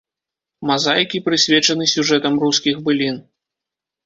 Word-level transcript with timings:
Мазаікі 0.69 1.21
прысвечаны 1.27 1.91
сюжэтам 1.93 2.41
рускіх 2.45 2.75
былін. 2.89 3.23